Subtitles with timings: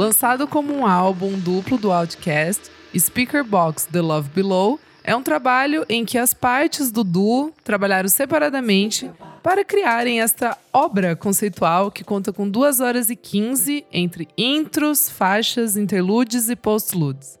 [0.00, 5.84] Lançado como um álbum duplo do Outkast, Speaker Box The Love Below é um trabalho
[5.90, 9.10] em que as partes do duo trabalharam separadamente
[9.42, 15.76] para criarem esta obra conceitual que conta com 2 horas e 15 entre intros, faixas,
[15.76, 17.38] interludes e postludes.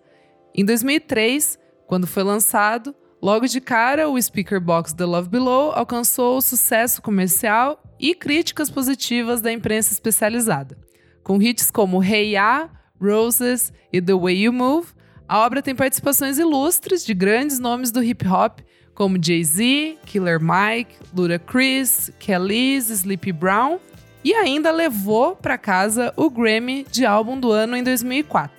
[0.54, 6.42] Em 2003, quando foi lançado, logo de cara o Speaker Box The Love Below alcançou
[6.42, 10.89] sucesso comercial e críticas positivas da imprensa especializada.
[11.30, 12.68] Com hits como Hey Ya,
[13.00, 14.88] Roses e The Way You Move,
[15.28, 18.58] a obra tem participações ilustres de grandes nomes do hip hop,
[18.96, 23.78] como Jay-Z, Killer Mike, Ludacris, Kelly's, Sleepy Brown,
[24.24, 28.50] e ainda levou para casa o Grammy de álbum do ano em 2004.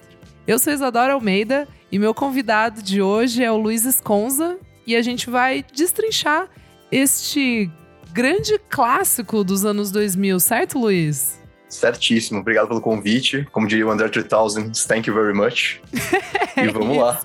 [0.48, 4.58] Eu sou Isadora Almeida e meu convidado de hoje é o Luiz Esconza
[4.88, 6.48] e a gente vai destrinchar
[6.90, 7.70] este
[8.14, 11.41] grande clássico dos anos 2000, certo, Luiz?
[11.72, 13.48] Certíssimo, obrigado pelo convite.
[13.52, 15.80] Como diria o André 3000, thank you very much.
[16.58, 17.20] e vamos lá.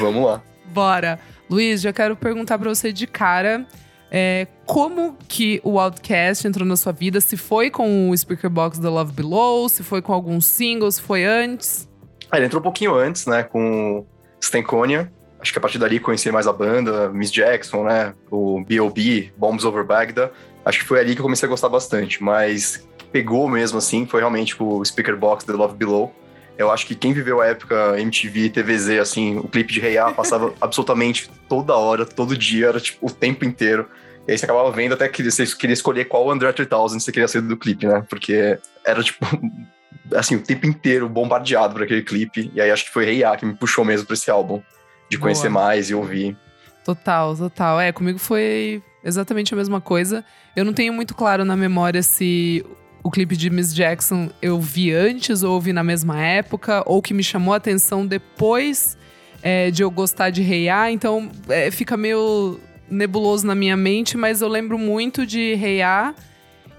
[0.00, 0.42] Vamos lá.
[0.66, 1.20] Bora.
[1.48, 3.66] Luiz, já quero perguntar para você de cara
[4.10, 7.20] é, como que o Outcast entrou na sua vida?
[7.20, 11.24] Se foi com o Speaker Box da Love Below, se foi com alguns singles, foi
[11.24, 11.88] antes?
[12.30, 14.04] Ah, ele entrou um pouquinho antes, né, com
[14.40, 15.12] Stankonia.
[15.40, 19.64] Acho que a partir dali conheci mais a banda, Miss Jackson, né, o B.O.B., Bombs
[19.64, 20.30] Over Baghdad.
[20.64, 24.20] Acho que foi ali que eu comecei a gostar bastante, mas pegou mesmo assim foi
[24.20, 26.14] realmente o Speaker Box The Love Below.
[26.58, 30.12] Eu acho que quem viveu a época MTV, TVZ, assim, o clipe de Rei hey
[30.14, 33.88] passava absolutamente toda hora, todo dia, era tipo o tempo inteiro.
[34.28, 37.28] E aí você acabava vendo até que você queria escolher qual André 3000 você queria
[37.28, 38.04] ser do clipe, né?
[38.08, 39.24] Porque era tipo,
[40.14, 42.50] assim, o tempo inteiro bombardeado por aquele clipe.
[42.54, 44.60] E aí acho que foi Rei hey que me puxou mesmo pra esse álbum,
[45.08, 45.64] de conhecer Boa.
[45.64, 46.36] mais e ouvir.
[46.84, 47.80] Total, total.
[47.80, 50.22] É, comigo foi exatamente a mesma coisa.
[50.54, 52.64] Eu não tenho muito claro na memória se
[53.06, 57.14] o clipe de Miss Jackson eu vi antes ou ouvi na mesma época, ou que
[57.14, 58.98] me chamou a atenção depois
[59.40, 62.58] é, de eu gostar de Rei hey então é, fica meio
[62.90, 66.14] nebuloso na minha mente, mas eu lembro muito de Rei hey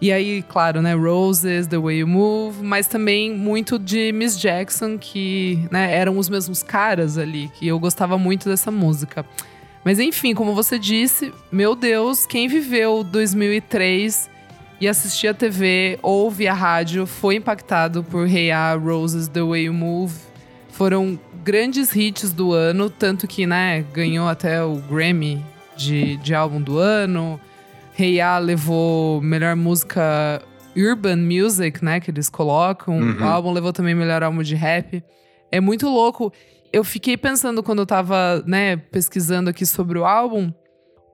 [0.02, 4.98] e aí, claro, né, Roses, The Way You Move, mas também muito de Miss Jackson,
[4.98, 9.26] que né, eram os mesmos caras ali, que eu gostava muito dessa música.
[9.84, 14.36] Mas enfim, como você disse, meu Deus, quem viveu 2003
[14.80, 19.64] e assistia a TV ou via rádio foi impactado por Hey Ya, Roses, The Way
[19.64, 20.14] You Move.
[20.70, 25.44] Foram grandes hits do ano, tanto que, né, ganhou até o Grammy
[25.76, 27.40] de, de álbum do ano.
[27.98, 30.42] Hey Ya levou melhor música
[30.78, 33.00] Urban Music, né, que eles colocam.
[33.00, 33.22] Uhum.
[33.22, 35.04] O álbum levou também melhor álbum de rap.
[35.52, 36.32] É muito louco.
[36.72, 40.54] Eu fiquei pensando quando eu tava, né, pesquisando aqui sobre o álbum,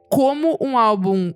[0.10, 1.34] como um álbum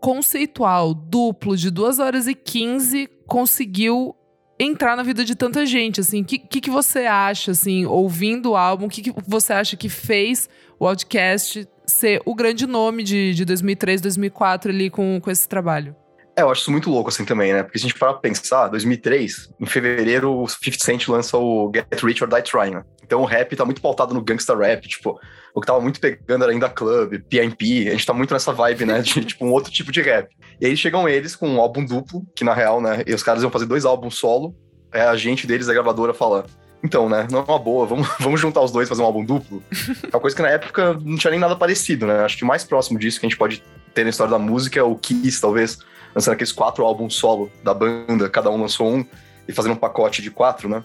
[0.00, 4.14] conceitual duplo de 2 horas e 15 conseguiu
[4.58, 8.50] entrar na vida de tanta gente, assim, o que, que, que, você acha, assim, ouvindo
[8.50, 10.48] o álbum, o que, que, você acha que fez
[10.80, 15.94] o Outcast ser o grande nome de, de 2003, 2004 ali com, com esse trabalho?
[16.38, 17.64] É, eu acho isso muito louco assim também, né?
[17.64, 21.68] Porque se a gente parar pra pensar, 2003, em fevereiro, o 50 Cent lança o
[21.74, 22.84] Get Rich or Die Trying, né?
[23.02, 25.18] Então o rap tá muito pautado no gangsta rap, tipo,
[25.52, 28.84] o que tava muito pegando era ainda Club, PNP, a gente tá muito nessa vibe,
[28.84, 30.28] né, de tipo um outro tipo de rap.
[30.60, 33.42] E aí chegam eles com um álbum duplo, que na real, né, e os caras
[33.42, 34.54] iam fazer dois álbuns solo,
[34.92, 36.46] é a gente deles, a gravadora, fala,
[36.84, 39.24] então, né, não é uma boa, vamos, vamos juntar os dois e fazer um álbum
[39.24, 39.60] duplo.
[40.04, 42.46] É uma coisa que na época não tinha nem nada parecido, né, acho que o
[42.46, 43.60] mais próximo disso que a gente pode
[43.94, 45.78] ter na história da música é o Kiss, talvez,
[46.18, 49.06] lançando aqueles quatro álbuns solo da banda, cada um lançou um,
[49.46, 50.84] e fazendo um pacote de quatro, né.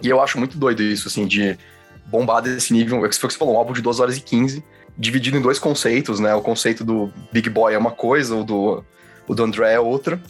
[0.00, 1.58] E eu acho muito doido isso, assim, de
[2.06, 3.04] bombar desse nível.
[3.04, 4.62] É que você falou, um álbum de 2 horas e 15,
[4.96, 6.32] dividido em dois conceitos, né?
[6.34, 8.84] O conceito do Big Boy é uma coisa, o do,
[9.26, 10.20] o do André é outra.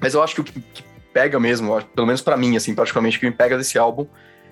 [0.00, 3.16] Mas eu acho que o que, que pega mesmo, pelo menos para mim, assim, praticamente,
[3.16, 4.06] o que me pega desse álbum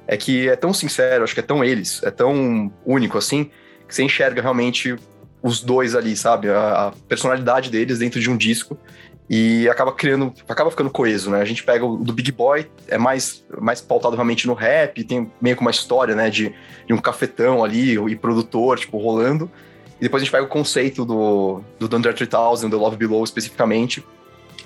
[0.07, 3.51] é que é tão sincero, acho que é tão eles, é tão único assim,
[3.87, 4.97] que você enxerga realmente
[5.43, 6.49] os dois ali, sabe?
[6.49, 8.79] A, a personalidade deles dentro de um disco
[9.28, 11.40] e acaba criando, acaba ficando coeso, né?
[11.40, 15.31] A gente pega o do Big Boy, é mais, mais pautado realmente no rap, tem
[15.40, 16.55] meio que uma história, né, de,
[16.87, 19.50] de um cafetão ali e produtor, tipo, rolando.
[19.99, 24.05] E depois a gente pega o conceito do, do Thunder 3000, do Love Below especificamente,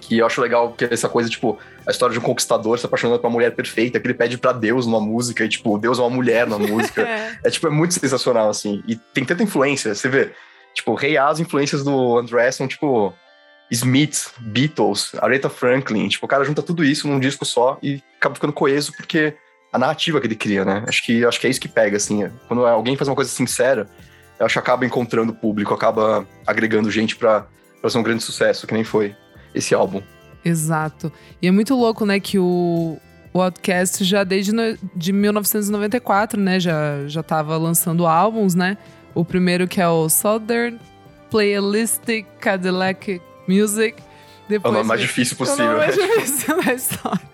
[0.01, 2.85] que eu acho legal que é essa coisa, tipo, a história de um conquistador se
[2.85, 5.99] apaixonando por uma mulher perfeita, que ele pede para Deus numa música, e, tipo, Deus
[5.99, 7.01] é uma mulher na música.
[7.09, 7.39] é.
[7.45, 8.83] é, tipo, é muito sensacional, assim.
[8.87, 10.33] E tem tanta influência, você vê,
[10.75, 13.15] tipo, Rei hey, as influências do André são, tipo,
[13.71, 18.35] Smiths, Beatles, Aretha Franklin, tipo, o cara junta tudo isso num disco só e acaba
[18.35, 19.35] ficando coeso porque
[19.73, 20.85] a narrativa que ele cria, né?
[20.89, 22.25] Acho que, acho que é isso que pega, assim.
[22.25, 22.31] É.
[22.49, 23.89] Quando alguém faz uma coisa sincera,
[24.39, 27.47] eu acho que acaba encontrando público, acaba agregando gente para
[27.89, 29.15] ser um grande sucesso, que nem foi
[29.55, 30.03] esse álbum.
[30.45, 31.13] Exato.
[31.41, 32.99] E é muito louco, né, que o,
[33.33, 36.59] o Outcast já desde no, de 1994, né?
[36.59, 38.77] Já, já tava lançando álbuns, né?
[39.15, 40.79] O primeiro que é o Southern
[41.31, 43.21] Playalistic Cadillac
[43.51, 44.03] Music.
[44.49, 45.65] Depois, o nome mais difícil possível.
[45.65, 47.31] O nome mais difícil da história.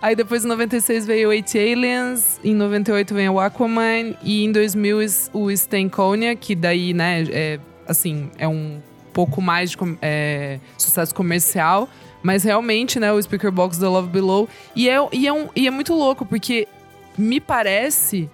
[0.00, 4.98] Aí depois em 96 veio Eight Aliens, em 98 vem o Aquaman e em 2000
[5.32, 8.80] o Stankonia, que daí, né, é, assim, é um
[9.12, 11.88] pouco mais de é, sucesso comercial.
[12.22, 14.48] Mas realmente, né, o Speaker Box da Love Below.
[14.76, 16.68] E é, e, é um, e é muito louco, porque
[17.16, 18.28] me parece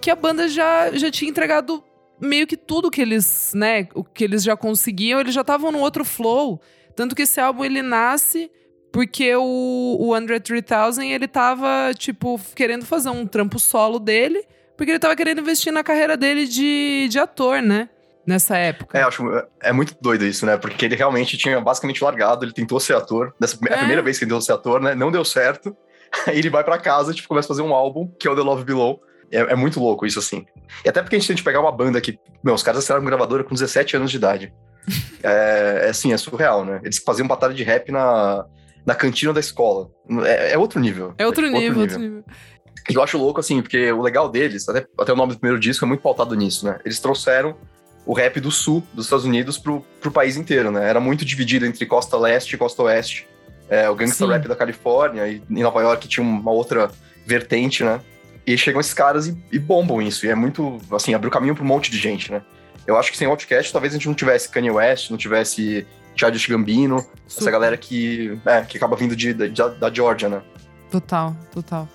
[0.00, 1.82] que a banda já, já tinha entregado
[2.20, 5.78] meio que tudo que eles, né, o que eles já conseguiam, eles já estavam no
[5.78, 6.60] outro flow.
[6.94, 8.50] Tanto que esse álbum ele nasce
[8.92, 14.44] porque o, o Andre 3000 ele tava, tipo, querendo fazer um trampo solo dele,
[14.76, 17.88] porque ele tava querendo investir na carreira dele de, de ator, né?
[18.26, 18.98] nessa época.
[18.98, 19.22] É, acho
[19.60, 20.56] é muito doido isso, né?
[20.56, 23.74] Porque ele realmente tinha basicamente largado, ele tentou ser ator, nessa é.
[23.74, 24.94] a primeira vez que ele tentou ser ator, né?
[24.94, 25.76] Não deu certo.
[26.26, 28.36] Aí ele vai para casa e tipo, começa a fazer um álbum, que é o
[28.36, 29.02] The Love Below.
[29.30, 30.44] É, é, muito louco isso, assim.
[30.84, 33.04] E até porque a gente tem que pegar uma banda que, meu, os caras assinaram
[33.04, 34.52] gravadora com 17 anos de idade.
[35.22, 36.80] é, é assim, é surreal, né?
[36.82, 38.44] Eles faziam batalha de rap na,
[38.84, 39.88] na cantina da escola.
[40.24, 41.14] É, é outro nível.
[41.18, 42.24] É outro, é, nível, outro nível, nível.
[42.88, 45.60] E eu acho louco, assim, porque o legal deles, até, até o nome do primeiro
[45.60, 46.80] disco é muito pautado nisso, né?
[46.84, 47.56] Eles trouxeram
[48.06, 50.88] o rap do sul dos Estados Unidos pro, pro país inteiro, né?
[50.88, 53.28] Era muito dividido entre costa leste e costa oeste.
[53.68, 54.32] É, o gangsta Sim.
[54.32, 56.90] rap da Califórnia e em Nova York tinha uma outra
[57.24, 58.00] vertente, né?
[58.46, 60.26] E chegam esses caras e, e bombam isso.
[60.26, 62.42] E é muito, assim, abriu caminho pra um monte de gente, né?
[62.86, 66.46] Eu acho que sem Outcast, talvez a gente não tivesse Kanye West, não tivesse Childish
[66.46, 67.42] Gambino, Super.
[67.42, 70.42] essa galera que, é, que acaba vindo de, de, da Georgia, né?
[70.90, 71.88] Total, total.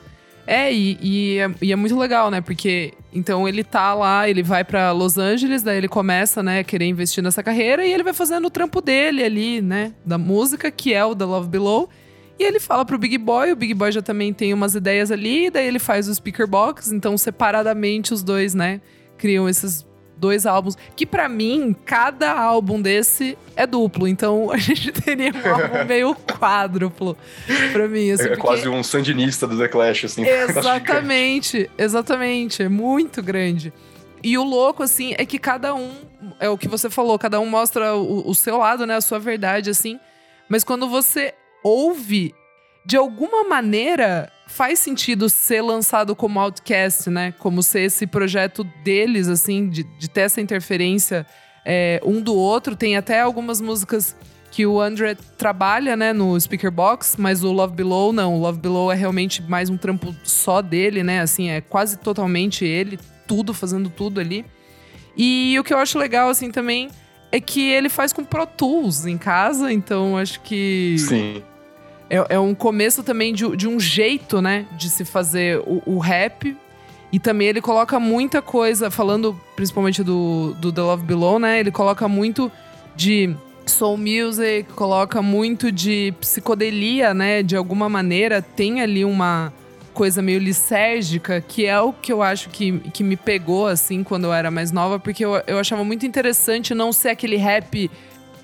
[0.47, 2.39] É e, e, é, e, é, muito legal, né?
[2.39, 6.63] Porque então ele tá lá, ele vai para Los Angeles, daí ele começa, né, a
[6.63, 10.69] querer investir nessa carreira e ele vai fazendo o trampo dele ali, né, da música,
[10.69, 11.89] que é o The Love Below.
[12.37, 15.49] E ele fala pro Big Boy, o Big Boy já também tem umas ideias ali,
[15.49, 18.81] daí ele faz o speaker box, então separadamente os dois, né,
[19.17, 19.85] criam esses
[20.17, 20.77] dois álbuns.
[20.95, 24.07] Que para mim, cada álbum desse é duplo.
[24.07, 27.17] Então a gente teria um álbum meio quádruplo
[27.71, 28.11] pra mim.
[28.11, 28.41] Assim, é porque...
[28.41, 30.25] quase um sandinista do The Clash, assim.
[30.25, 32.63] Exatamente, exatamente.
[32.63, 33.73] É muito grande.
[34.23, 35.91] E o louco, assim, é que cada um.
[36.39, 38.95] É o que você falou, cada um mostra o, o seu lado, né?
[38.95, 39.99] A sua verdade, assim.
[40.49, 41.33] Mas quando você
[41.65, 42.35] ouve,
[42.85, 47.33] de alguma maneira, faz sentido ser lançado como Outcast, né?
[47.39, 51.25] Como ser esse projeto deles, assim, de, de ter essa interferência
[51.65, 52.75] é, um do outro.
[52.75, 54.15] Tem até algumas músicas
[54.51, 58.35] que o André trabalha, né, no Speaker Box, mas o Love Below não.
[58.35, 61.21] O Love Below é realmente mais um trampo só dele, né?
[61.21, 64.45] Assim, é quase totalmente ele, tudo, fazendo tudo ali.
[65.17, 66.89] E o que eu acho legal, assim, também
[67.31, 70.97] é que ele faz com Pro Tools em casa, então acho que.
[70.99, 71.43] Sim
[72.09, 75.99] é, é um começo também de, de, um jeito, né, de se fazer o, o,
[75.99, 76.55] rap.
[77.11, 81.59] E também ele coloca muita coisa, falando principalmente do, do The Love Below, né?
[81.59, 82.51] Ele coloca muito
[82.95, 83.33] de
[83.65, 87.41] soul music, coloca muito de psicodelia, né?
[87.41, 89.53] De alguma maneira, tem ali uma
[89.93, 94.25] coisa meio lisérgica, que é o que eu acho que, que me pegou, assim, quando
[94.25, 97.89] eu era mais nova, porque eu, eu achava muito interessante não ser aquele rap,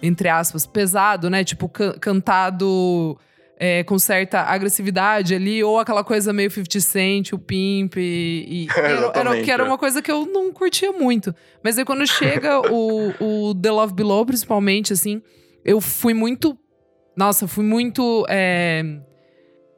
[0.01, 1.43] entre aspas, pesado, né?
[1.43, 3.17] Tipo, can, cantado
[3.63, 8.67] é, com certa agressividade ali, ou aquela coisa meio 50 Cent, o Pimp, e, e
[8.75, 11.33] era, era, que era uma coisa que eu não curtia muito.
[11.63, 15.21] Mas aí quando chega o, o The Love Below, principalmente, assim,
[15.63, 16.57] eu fui muito.
[17.15, 18.25] Nossa, fui muito.
[18.27, 18.83] É,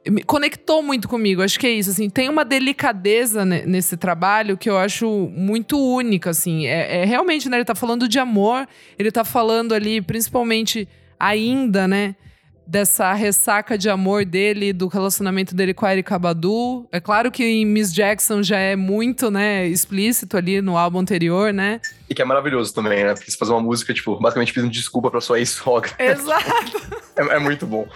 [0.08, 4.70] me conectou muito comigo, acho que é isso, assim, tem uma delicadeza nesse trabalho que
[4.70, 8.66] eu acho muito única, assim, é, é, realmente, né, ele tá falando de amor,
[8.98, 10.86] ele tá falando ali, principalmente
[11.18, 12.16] ainda, né,
[12.66, 16.86] dessa ressaca de amor dele, do relacionamento dele com a Erika Badu.
[16.90, 21.52] É claro que em Miss Jackson já é muito, né, explícito ali no álbum anterior,
[21.52, 21.80] né?
[22.08, 23.14] E que é maravilhoso também, né?
[23.14, 25.92] Porque você fazer uma música, tipo, basicamente pedindo desculpa pra sua ex-sogra.
[25.98, 26.82] Exato!
[27.16, 27.86] é, é, muito bom.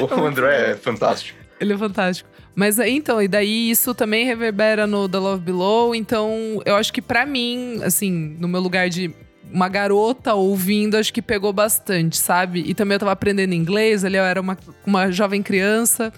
[0.00, 1.38] O é André é fantástico.
[1.60, 2.28] Ele é fantástico.
[2.54, 5.94] Mas então, e daí isso também reverbera no The Love Below.
[5.94, 9.12] Então, eu acho que para mim, assim, no meu lugar de
[9.54, 12.64] uma garota ouvindo, acho que pegou bastante, sabe?
[12.66, 16.12] E também eu tava aprendendo inglês, ali eu era uma, uma jovem criança.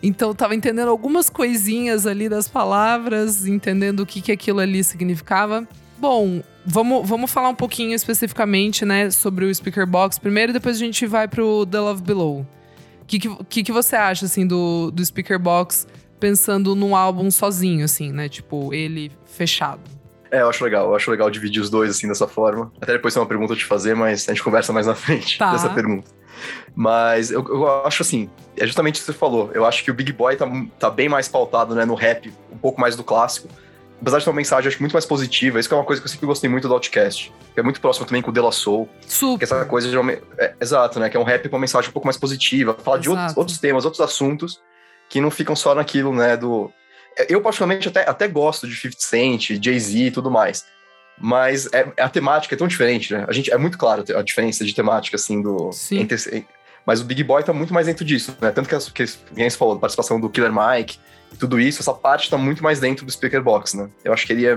[0.00, 4.84] Então eu tava entendendo algumas coisinhas ali das palavras, entendendo o que, que aquilo ali
[4.84, 5.66] significava.
[5.98, 10.78] Bom, vamos, vamos falar um pouquinho especificamente, né, sobre o Speaker Box primeiro, depois a
[10.78, 12.46] gente vai pro The Love Below.
[13.02, 15.86] O que, que, que, você acha, assim, do, do Speaker Box
[16.20, 18.28] pensando num álbum sozinho, assim, né?
[18.28, 19.95] Tipo, ele fechado.
[20.36, 20.88] É, eu acho legal.
[20.88, 22.70] Eu acho legal dividir os dois assim dessa forma.
[22.80, 25.38] Até depois tem uma pergunta a te fazer, mas a gente conversa mais na frente
[25.38, 25.52] tá.
[25.52, 26.10] dessa pergunta.
[26.74, 29.50] Mas eu, eu, acho assim, é justamente o que você falou.
[29.54, 30.46] Eu acho que o Big Boy tá,
[30.78, 33.48] tá bem mais pautado né, no rap, um pouco mais do clássico.
[33.98, 35.58] Apesar de ter uma mensagem, acho muito mais positiva.
[35.58, 37.32] Isso é uma coisa que eu sempre gostei muito do Outcast.
[37.54, 38.86] Que é muito próximo também com o De La Soul.
[39.06, 39.38] Super.
[39.38, 41.08] Que essa coisa de uma, é, Exato, né?
[41.08, 42.74] Que é um rap com uma mensagem um pouco mais positiva.
[42.74, 43.02] Fala exato.
[43.02, 44.60] de outros, outros temas, outros assuntos
[45.08, 46.36] que não ficam só naquilo, né?
[46.36, 46.70] Do.
[47.28, 50.64] Eu, particularmente, até, até gosto de 50 Cent, Jay-Z e tudo mais.
[51.18, 53.24] Mas é, a temática é tão diferente, né?
[53.26, 55.72] A gente, é muito claro a diferença de temática, assim, do.
[55.72, 56.00] Sim.
[56.00, 56.46] Entre,
[56.86, 58.50] mas o Big Boy tá muito mais dentro disso, né?
[58.52, 60.98] Tanto que, que, que você falou, a participação do Killer Mike
[61.32, 63.90] e tudo isso, essa parte tá muito mais dentro do Speaker Box, né?
[64.04, 64.56] Eu acho que ele é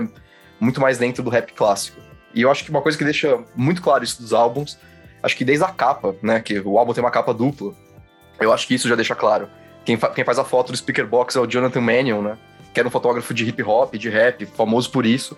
[0.60, 2.00] muito mais dentro do rap clássico.
[2.32, 4.78] E eu acho que uma coisa que deixa muito claro isso dos álbuns,
[5.22, 6.40] acho que desde a capa, né?
[6.40, 7.74] Que o álbum tem uma capa dupla,
[8.38, 9.48] eu acho que isso já deixa claro.
[9.84, 12.38] Quem, fa quem faz a foto do Speaker Box é o Jonathan Mannion, né?
[12.72, 15.36] Que era um fotógrafo de hip hop, de rap, famoso por isso.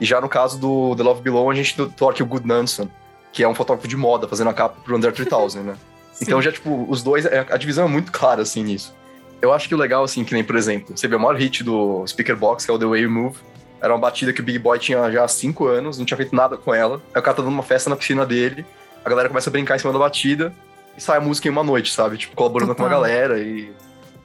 [0.00, 2.88] E já no caso do The Love Below, a gente torque o Good Nanson,
[3.32, 5.76] que é um fotógrafo de moda, fazendo a capa pro Under 3000, né?
[6.20, 8.94] então já, tipo, os dois, é, a divisão é muito clara, assim, nisso.
[9.40, 11.64] Eu acho que o legal, assim, que nem, por exemplo, você vê o maior hit
[11.64, 13.38] do Speaker Box, que é o The Way You Move,
[13.80, 16.34] era uma batida que o Big Boy tinha já há cinco anos, não tinha feito
[16.34, 17.02] nada com ela.
[17.12, 18.64] Aí o cara tá dando uma festa na piscina dele,
[19.04, 20.54] a galera começa a brincar em cima da batida,
[20.96, 22.16] e sai a música em uma noite, sabe?
[22.16, 22.88] Tipo, colaborando Total.
[22.88, 23.72] com a galera e...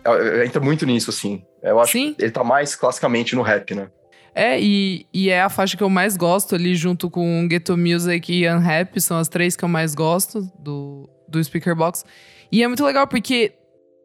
[0.07, 1.43] É, entra muito nisso, assim.
[1.61, 2.13] Eu acho Sim.
[2.13, 3.89] que ele tá mais classicamente no rap, né?
[4.33, 8.31] É, e, e é a faixa que eu mais gosto ali, junto com Ghetto Music
[8.31, 12.05] e Unhappy, são as três que eu mais gosto do, do Speaker Box.
[12.51, 13.53] E é muito legal porque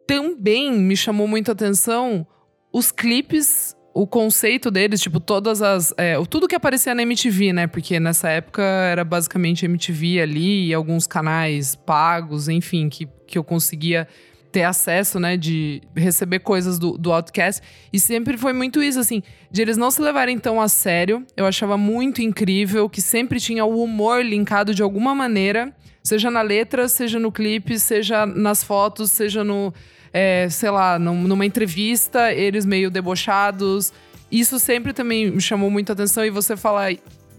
[0.07, 2.25] também me chamou muita atenção
[2.73, 5.93] os clipes, o conceito deles, tipo, todas as.
[5.97, 7.67] É, tudo que aparecia na MTV, né?
[7.67, 13.43] Porque nessa época era basicamente MTV ali e alguns canais pagos, enfim, que, que eu
[13.43, 14.07] conseguia
[14.53, 17.59] ter acesso, né, de receber coisas do, do Outcast.
[17.91, 21.25] E sempre foi muito isso, assim, de eles não se levarem tão a sério.
[21.35, 26.43] Eu achava muito incrível que sempre tinha o humor linkado de alguma maneira, seja na
[26.43, 29.73] letra, seja no clipe, seja nas fotos, seja no,
[30.13, 33.91] é, sei lá, numa entrevista, eles meio debochados.
[34.31, 36.23] Isso sempre também me chamou muita atenção.
[36.23, 36.93] E você falar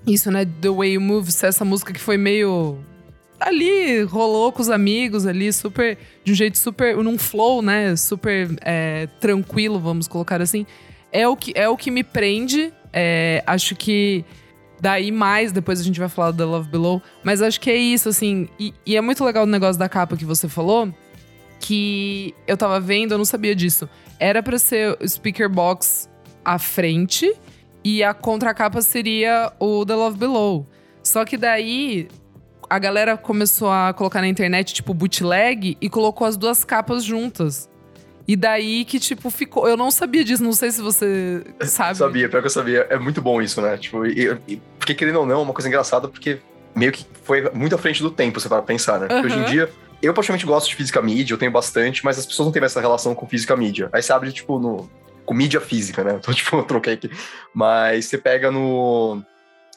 [0.04, 2.76] isso, né, The Way You Move, essa música que foi meio
[3.44, 5.98] ali rolou com os amigos ali, super.
[6.24, 6.96] De um jeito super.
[6.96, 7.94] num flow, né?
[7.96, 10.66] Super é, tranquilo, vamos colocar assim.
[11.12, 12.72] É o que, é o que me prende.
[12.92, 14.24] É, acho que.
[14.80, 17.00] Daí mais, depois a gente vai falar da Love Below.
[17.22, 18.48] Mas acho que é isso, assim.
[18.58, 20.92] E, e é muito legal o negócio da capa que você falou.
[21.60, 23.88] Que eu tava vendo, eu não sabia disso.
[24.18, 26.10] Era para ser o speaker box
[26.44, 27.32] à frente.
[27.82, 30.66] E a contracapa seria o The Love Below.
[31.02, 32.08] Só que daí
[32.68, 37.68] a galera começou a colocar na internet, tipo, bootleg e colocou as duas capas juntas.
[38.26, 39.68] E daí que, tipo, ficou.
[39.68, 41.98] Eu não sabia disso, não sei se você sabe.
[41.98, 42.86] sabia, pior que eu sabia.
[42.88, 43.76] É muito bom isso, né?
[43.76, 46.38] Tipo, e, e, porque querendo ou não, é uma coisa engraçada, porque
[46.74, 49.06] meio que foi muito à frente do tempo, você para pensar, né?
[49.06, 49.26] Porque uhum.
[49.26, 49.70] hoje em dia,
[50.02, 52.80] eu praticamente gosto de física mídia, eu tenho bastante, mas as pessoas não têm essa
[52.80, 53.90] relação com física mídia.
[53.92, 54.90] Aí você abre, tipo, no.
[55.26, 56.16] com mídia física, né?
[56.20, 57.10] Então, tipo, eu troquei aqui.
[57.52, 59.22] Mas você pega no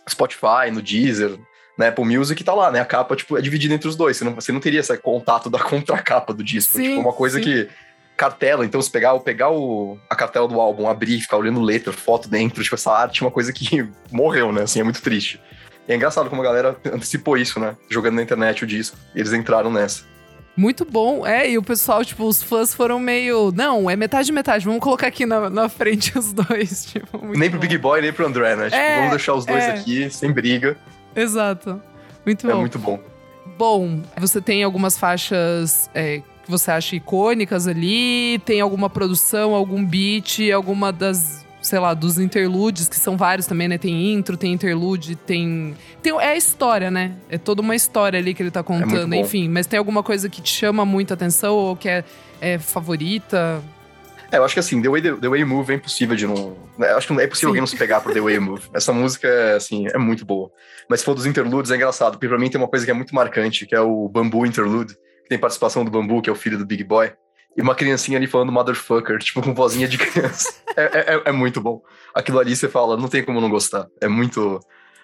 [0.10, 1.38] Spotify, no Deezer,
[1.78, 2.80] na Apple Music tá lá, né?
[2.80, 4.18] A capa, tipo, é dividida entre os dois.
[4.18, 6.78] Você não, você não teria esse contato da contracapa do disco.
[6.78, 7.44] Sim, tipo, uma coisa sim.
[7.44, 7.70] que.
[8.16, 12.28] Cartela, então se pegar, pegar o, a cartela do álbum, abrir, ficar olhando letra, foto
[12.28, 14.64] dentro, tipo, essa arte é uma coisa que morreu, né?
[14.64, 15.40] Assim, é muito triste.
[15.88, 17.76] E é engraçado como a galera antecipou isso, né?
[17.88, 18.98] Jogando na internet o disco.
[19.14, 20.04] E eles entraram nessa.
[20.58, 23.54] Muito bom, é, e o pessoal, tipo, os fãs foram meio.
[23.56, 26.86] Não, é metade metade, vamos colocar aqui na, na frente os dois.
[26.92, 28.66] Tipo, nem pro Big Boy, nem pro André, né?
[28.66, 29.74] Tipo, é, vamos deixar os dois é.
[29.74, 30.76] aqui, sem briga.
[31.18, 31.82] Exato.
[32.26, 32.58] Muito é bom.
[32.58, 33.00] É muito bom.
[33.58, 38.40] Bom, você tem algumas faixas é, que você acha icônicas ali?
[38.46, 43.68] Tem alguma produção, algum beat, alguma das sei lá, dos interludes, que são vários também,
[43.68, 43.78] né?
[43.78, 45.76] Tem intro, tem interlude, tem.
[46.02, 47.14] tem é a história, né?
[47.30, 49.50] É toda uma história ali que ele tá é contando, é enfim.
[49.50, 52.06] Mas tem alguma coisa que te chama muito atenção ou que é,
[52.40, 53.62] é favorita?
[54.32, 56.28] É, eu acho que assim, The Way, The, The Way You Move é impossível de
[56.28, 56.58] não.
[56.78, 57.52] Né, acho que não é possível Sim.
[57.52, 58.70] alguém não se pegar por The Way You Move.
[58.74, 60.52] Essa música, é, assim, é muito boa.
[60.90, 62.94] Mas se for dos interludes, é engraçado, porque pra mim tem uma coisa que é
[62.94, 66.36] muito marcante, que é o Bambu Interlude, que tem participação do Bambu, que é o
[66.36, 67.12] filho do Big Boy.
[67.56, 70.54] E uma criancinha ali falando motherfucker, tipo, com vozinha de criança.
[70.76, 71.82] é, é, é, é muito bom.
[72.14, 73.88] Aquilo ali você fala, não tem como não gostar.
[74.00, 74.60] É muito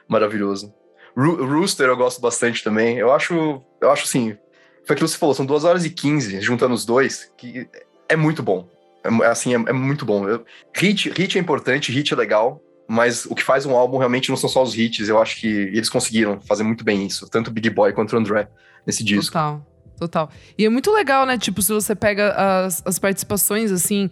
[0.08, 0.74] maravilhoso.
[1.16, 2.98] Ro Rooster eu gosto bastante também.
[2.98, 4.38] Eu acho, eu acho assim,
[4.86, 7.68] foi aquilo que você falou, são 2 horas e 15 juntando os dois, que
[8.10, 8.68] é muito bom.
[9.04, 10.28] É, assim, é, é muito bom.
[10.28, 10.46] Eu,
[10.76, 14.38] hit, hit é importante, hit é legal, mas o que faz um álbum realmente não
[14.38, 15.10] são só os hits.
[15.10, 18.48] Eu acho que eles conseguiram fazer muito bem isso, tanto Big Boy quanto o André
[18.86, 19.34] nesse disco.
[19.34, 19.66] Total,
[19.98, 20.30] total.
[20.58, 21.38] E é muito legal, né?
[21.38, 22.34] Tipo, se você pega
[22.66, 24.10] as, as participações, assim.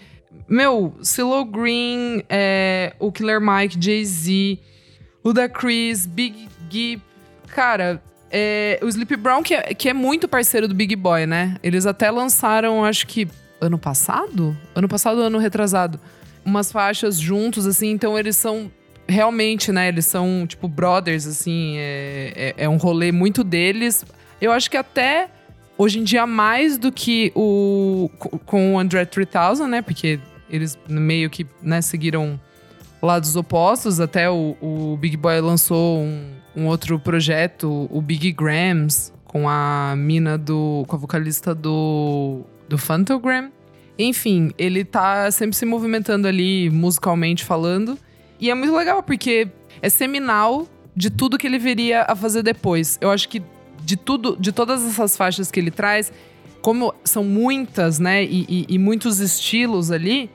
[0.48, 4.60] Meu, Silo Green, é, o Killer Mike, Jay-Z,
[5.24, 7.01] o da Chris, Big Gip.
[7.48, 8.01] Cara,
[8.33, 11.57] É, o Sleep Brown, que é, que é muito parceiro do Big Boy, né?
[11.62, 13.27] Eles até lançaram, acho que
[13.62, 14.58] ano passado?
[14.75, 16.00] Ano passado ano retrasado?
[16.44, 18.72] Umas faixas juntos, assim, então eles são
[19.08, 19.88] realmente, né?
[19.88, 24.03] Eles são, tipo, brothers, assim, é, é, é um rolê muito deles.
[24.41, 25.30] Eu acho que até
[25.77, 28.10] hoje em dia mais do que o
[28.46, 29.82] com o André 3000, né?
[29.82, 32.39] Porque eles meio que né, seguiram
[33.01, 34.00] lados opostos.
[34.00, 39.96] Até o, o Big Boy lançou um, um, outro projeto, o Big Grams, com a
[39.98, 40.84] mina do.
[40.88, 42.41] com a vocalista do.
[42.72, 43.51] Do Phantogram.
[44.00, 47.98] Enfim, ele tá sempre se movimentando ali, musicalmente falando.
[48.40, 49.50] E é muito legal, porque
[49.82, 52.98] é seminal de tudo que ele viria a fazer depois.
[53.01, 53.44] Eu acho que
[53.84, 56.12] de tudo, de todas essas faixas que ele traz,
[56.62, 60.30] como são muitas, né, e, e, e muitos estilos ali,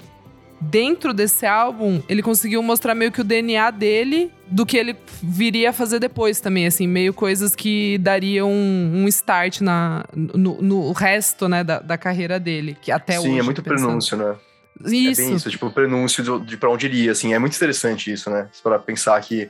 [0.61, 5.71] dentro desse álbum, ele conseguiu mostrar meio que o DNA dele do que ele viria
[5.71, 10.93] a fazer depois também, assim, meio coisas que dariam um, um start na, no, no,
[10.93, 13.31] resto, né, da, da carreira dele, que até Sim, hoje.
[13.31, 14.37] Sim, é muito prenúncio, né?
[14.85, 15.21] Isso.
[15.21, 18.13] É bem isso, tipo, o prenúncio de, de pra onde iria, assim, é muito interessante
[18.13, 18.49] isso, né?
[18.63, 19.49] Para pensar que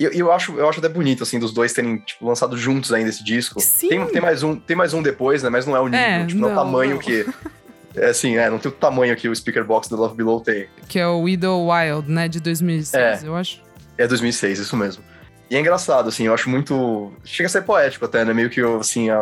[0.00, 2.90] e eu, eu, acho, eu acho até bonito, assim, dos dois terem, tipo, lançado juntos
[2.90, 3.60] ainda esse disco.
[3.60, 3.90] Sim.
[3.90, 5.50] Tem, tem, mais, um, tem mais um depois, né?
[5.50, 6.98] Mas não é o nível, é, tipo, não, é o tamanho não.
[6.98, 7.26] que.
[7.94, 10.68] É assim, é, não tem o tamanho que o Speaker Box do Love Below tem.
[10.88, 12.28] Que é o Widow Wild, né?
[12.28, 13.62] De 2006, é, eu acho.
[13.98, 15.02] É 2006, isso mesmo.
[15.50, 17.12] E é engraçado, assim, eu acho muito.
[17.24, 18.32] Chega a ser poético até, né?
[18.32, 19.16] Meio que, assim, é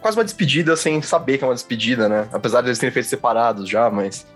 [0.00, 2.28] quase uma despedida sem saber que é uma despedida, né?
[2.32, 4.26] Apesar de eles terem feito separados já, mas.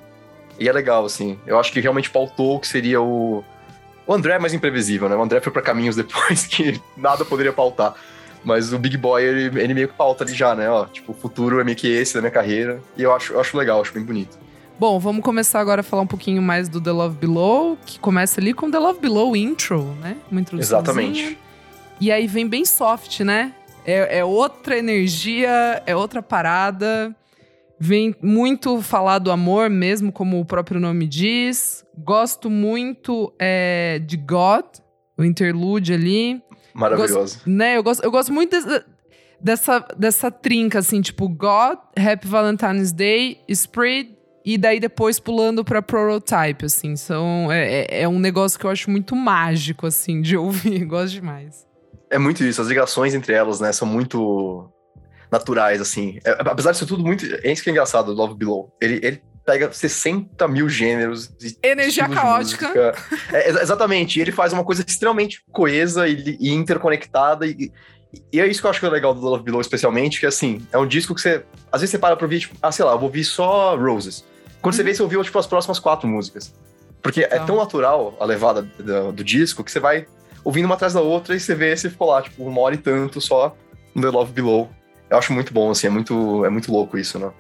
[0.58, 1.38] E é legal, assim.
[1.46, 3.44] Eu acho que realmente pautou o que seria o
[4.08, 5.14] o André é mais imprevisível, né?
[5.14, 7.94] O André foi para caminhos depois que nada poderia pautar.
[8.48, 10.70] Mas o Big Boy, ele, ele meio que pauta ali já, né?
[10.70, 12.80] Ó, tipo, o futuro é meio que esse da minha carreira.
[12.96, 14.38] E eu acho, eu acho legal, acho bem bonito.
[14.80, 18.40] Bom, vamos começar agora a falar um pouquinho mais do The Love Below, que começa
[18.40, 20.16] ali com The Love Below Intro, né?
[20.30, 20.78] Uma introdução.
[20.78, 21.36] Exatamente.
[22.00, 23.52] E aí vem bem soft, né?
[23.84, 27.14] É, é outra energia, é outra parada.
[27.78, 31.84] Vem muito falar do amor mesmo, como o próprio nome diz.
[31.98, 34.64] Gosto muito é, de God,
[35.18, 36.40] o interlude ali.
[36.78, 37.14] Maravilhoso.
[37.14, 38.84] Gosto, né, eu gosto, eu gosto muito dessa,
[39.40, 45.82] dessa, dessa trinca, assim, tipo God, Happy Valentine's Day, Spread, e daí depois pulando pra
[45.82, 46.94] Prototype, assim.
[46.94, 50.84] São, é, é, é um negócio que eu acho muito mágico, assim, de ouvir.
[50.86, 51.66] gosto demais.
[52.08, 54.70] É muito isso, as ligações entre elas, né, são muito
[55.30, 56.20] naturais, assim.
[56.24, 57.26] É, apesar de ser tudo muito.
[57.42, 58.72] É isso que é engraçado do Love Below.
[58.80, 61.30] Ele, ele pega 60 mil gêneros.
[61.62, 62.94] Energia caótica.
[63.32, 64.18] É, exatamente.
[64.18, 67.46] E ele faz uma coisa extremamente coesa e, e interconectada.
[67.46, 67.72] E,
[68.30, 70.60] e, é isso que eu acho que é legal do Love Below, especialmente, que assim,
[70.70, 71.42] é um disco que você.
[71.72, 74.22] Às vezes você para pra ouvir, tipo, ah, sei lá, eu vou ouvir só Roses.
[74.60, 74.76] Quando uhum.
[74.76, 76.52] você vê, você ouviu, tipo, as próximas quatro músicas.
[77.00, 77.42] Porque então.
[77.42, 80.06] é tão natural a levada do, do, disco que você vai
[80.44, 82.78] ouvindo uma atrás da outra e você vê, você ficou lá, tipo, uma hora e
[82.78, 83.56] tanto só
[83.94, 84.68] no The Love Below.
[85.08, 87.30] Eu acho muito bom, assim, é muito, é muito louco isso, né?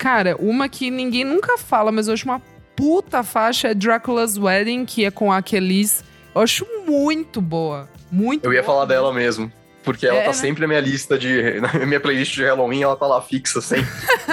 [0.00, 2.40] Cara, uma que ninguém nunca fala, mas eu acho uma
[2.74, 6.02] puta faixa é Dracula's Wedding, que é com a Kelis.
[6.34, 7.86] Eu acho muito boa.
[8.10, 9.52] Muito Eu ia boa falar dela mesmo.
[9.82, 10.32] Porque ela é, tá né?
[10.32, 11.60] sempre na minha lista de.
[11.60, 13.90] Na minha playlist de Halloween, ela tá lá fixa sempre.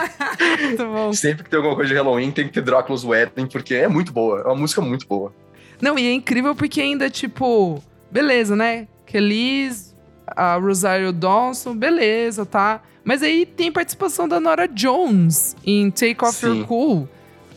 [0.64, 1.12] muito bom.
[1.12, 4.14] Sempre que tem alguma coisa de Halloween, tem que ter Dracula's Wedding, porque é muito
[4.14, 4.40] boa.
[4.40, 5.34] É uma música muito boa.
[5.82, 8.88] Não, e é incrível porque ainda, tipo, beleza, né?
[9.06, 9.87] Kelis,
[10.38, 12.80] a Rosario Dawson, beleza, tá?
[13.04, 16.60] Mas aí tem participação da Nora Jones em Take Off Sim.
[16.60, 17.10] Your Cool.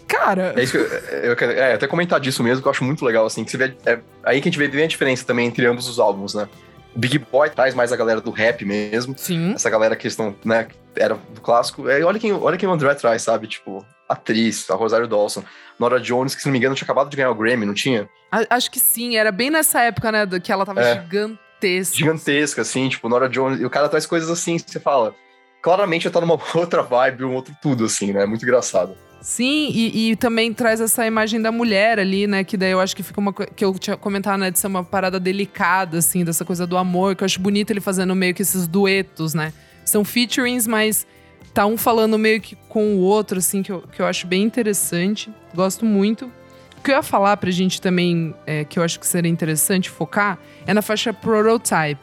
[0.09, 0.55] Cara.
[0.57, 3.05] É isso que eu, eu quero é, até comentar disso mesmo, que eu acho muito
[3.05, 3.77] legal, assim, que você vê.
[3.85, 6.49] É, aí que a gente vê bem a diferença também entre ambos os álbuns, né?
[6.97, 9.15] O Big Boy traz mais a galera do rap mesmo.
[9.17, 9.53] Sim.
[9.55, 10.67] Essa galera que estão, né,
[10.97, 11.89] era do clássico.
[11.89, 13.47] É, olha, quem, olha quem o André traz, sabe?
[13.47, 15.45] Tipo, atriz, a Rosário Dawson.
[15.79, 18.09] Nora Jones, que se não me engano tinha acabado de ganhar o Grammy, não tinha?
[18.49, 20.95] Acho que sim, era bem nessa época, né, que ela tava é.
[20.95, 21.97] gigante gigantesca.
[21.97, 23.61] Gigantesca, assim, tipo, Nora Jones.
[23.61, 25.15] E o cara traz coisas assim, você fala.
[25.63, 28.25] Claramente já tá numa outra vibe, um outro tudo, assim, né?
[28.27, 28.97] Muito engraçado.
[29.21, 32.43] Sim, e, e, também traz essa imagem da mulher ali, né?
[32.43, 34.51] Que daí eu acho que fica uma que eu tinha comentado, né?
[34.51, 37.83] De ser uma parada delicada, assim, dessa coisa do amor, que eu acho bonito ele
[37.83, 39.53] fazendo meio que esses duetos, né?
[39.85, 41.07] São featurings, mas
[41.53, 44.43] tá um falando meio que com o outro, assim, que eu, que eu acho bem
[44.43, 45.31] interessante.
[45.55, 46.33] Gosto muito.
[46.81, 49.91] O que eu ia falar pra gente também, é, que eu acho que seria interessante
[49.91, 52.01] focar, é na faixa Prototype.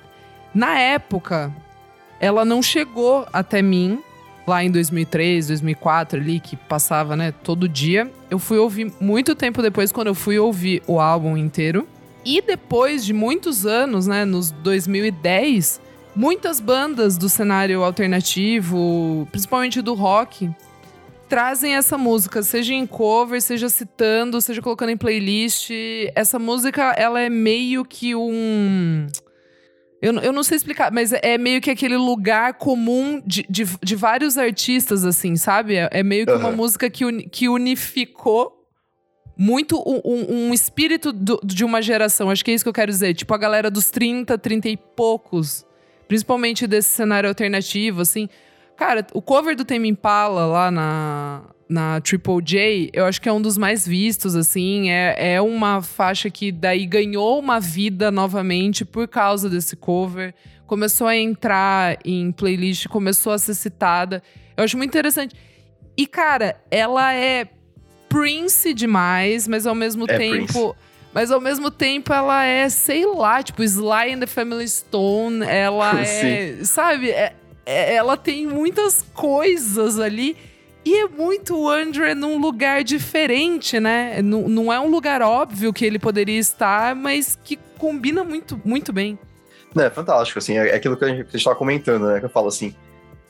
[0.54, 1.52] Na época,
[2.20, 4.00] ela não chegou até mim,
[4.46, 8.12] lá em 2003, 2004 ali, que passava, né, todo dia.
[8.30, 11.88] Eu fui ouvir muito tempo depois, quando eu fui ouvir o álbum inteiro.
[12.24, 15.82] E depois de muitos anos, né, nos 2010,
[16.16, 20.52] muitas bandas do cenário alternativo, principalmente do rock,
[21.28, 25.70] trazem essa música, seja em cover, seja citando, seja colocando em playlist.
[26.16, 29.08] Essa música, ela é meio que um.
[30.02, 33.96] Eu, eu não sei explicar, mas é, meio que aquele lugar comum de, de, de
[33.96, 35.76] vários artistas, assim, sabe?
[35.76, 36.40] É, é meio que uhum.
[36.40, 38.58] uma música que, uni, que unificou
[39.36, 42.30] muito um, um, um espírito do, de uma geração.
[42.30, 43.14] Acho que é isso que eu quero dizer.
[43.14, 45.66] Tipo, a galera dos 30, 30 e poucos.
[46.08, 48.30] Principalmente desse cenário alternativo, assim.
[48.78, 53.34] Cara, o cover do Tame Impala lá na, na Triple J, eu acho que é
[53.34, 54.92] um dos mais vistos, assim.
[54.92, 60.34] É, é uma faixa que daí ganhou uma vida novamente por causa desse cover.
[60.68, 64.22] Começou a entrar em playlist, começou a ser citada.
[64.56, 65.36] Eu acho muito interessante.
[65.98, 67.48] E, cara, ela é
[68.08, 70.54] Prince demais, mas ao mesmo é tempo.
[70.54, 70.88] Prince.
[71.14, 75.44] Mas ao mesmo tempo ela é, sei lá, tipo, Sly and the Family Stone.
[75.44, 76.60] Ela é.
[76.64, 77.10] sabe?
[77.10, 77.34] É,
[77.68, 80.38] ela tem muitas coisas ali.
[80.86, 84.22] E é muito o André num lugar diferente, né?
[84.22, 88.94] Não, não é um lugar óbvio que ele poderia estar, mas que combina muito, muito
[88.94, 89.20] bem.
[89.78, 92.20] É, fantástico, assim, é aquilo que a gente estava comentando, né?
[92.20, 92.74] Que eu falo assim,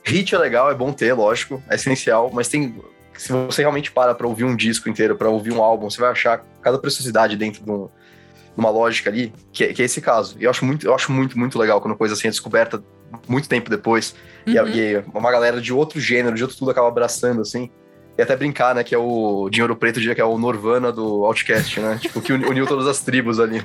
[0.04, 2.74] hit é legal, é bom ter, lógico, é essencial, mas tem
[3.18, 6.10] se você realmente para para ouvir um disco inteiro, para ouvir um álbum, você vai
[6.10, 10.00] achar cada preciosidade dentro de, um, de uma lógica ali, que, é, que, é esse
[10.00, 10.36] caso.
[10.38, 12.82] E eu acho muito, eu acho muito, muito legal quando coisa assim é descoberta
[13.28, 14.14] muito tempo depois
[14.46, 14.68] uhum.
[14.68, 17.70] e, e, uma galera de outro gênero, de outro tudo acaba abraçando assim.
[18.16, 21.78] E até brincar, né, que é o Dinheiro Preto, que é o Norvana do Outcast,
[21.78, 21.98] né?
[22.02, 23.62] tipo, que uniu todas as tribos ali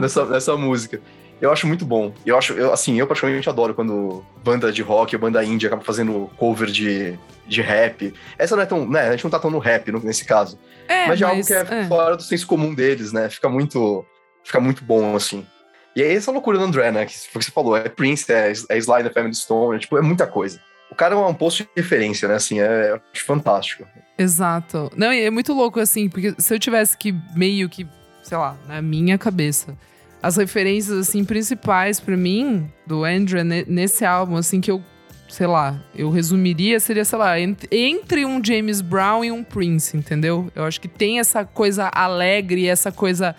[0.00, 0.98] nessa, nessa música.
[1.42, 2.14] Eu acho muito bom.
[2.24, 5.82] Eu acho, eu, assim, eu particularmente adoro quando banda de rock ou banda indie acaba
[5.82, 8.14] fazendo cover de, de rap.
[8.38, 10.58] Essa não é tão, né, a gente não tá tão no rap no, nesse caso.
[10.88, 13.28] É, mas de algo que é, é, fora do senso comum deles, né?
[13.28, 14.06] Fica muito,
[14.42, 15.46] fica muito bom, assim.
[15.96, 17.06] E é essa loucura do André, né?
[17.06, 20.26] Que você falou, é Prince, é, é Sly da Family Stone, é, tipo, é muita
[20.26, 20.60] coisa.
[20.90, 22.34] O cara é um posto de referência, né?
[22.34, 23.86] Assim, é, acho fantástico.
[24.18, 24.90] Exato.
[24.96, 27.86] Não, e é muito louco, assim, porque se eu tivesse que meio que,
[28.22, 29.76] sei lá, na minha cabeça,
[30.22, 34.82] as referências, assim, principais para mim, do Andrew, nesse álbum, assim, que eu,
[35.28, 40.50] sei lá, eu resumiria, seria, sei lá, entre um James Brown e um Prince, entendeu?
[40.54, 43.34] Eu acho que tem essa coisa alegre, essa coisa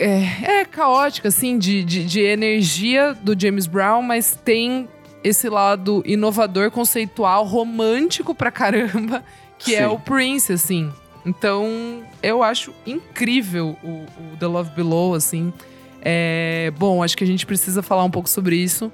[0.00, 4.88] é, é caótica, assim, de, de, de energia do James Brown, mas tem
[5.22, 9.22] esse lado inovador, conceitual, romântico pra caramba,
[9.58, 9.84] que é Sim.
[9.84, 10.90] é o Prince, assim.
[11.24, 15.52] Então, eu acho incrível o, o The Love Below, assim.
[16.00, 18.90] É, bom, acho que a gente precisa falar um pouco sobre isso.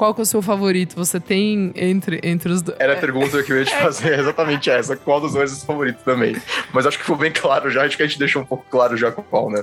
[0.00, 0.96] Qual que é o seu favorito?
[0.96, 2.80] Você tem entre, entre os dois?
[2.80, 4.96] Era a pergunta que eu ia te fazer, exatamente essa.
[4.96, 6.34] Qual dos dois é o seu favorito também?
[6.72, 8.96] Mas acho que ficou bem claro já, acho que a gente deixou um pouco claro
[8.96, 9.62] já qual, né?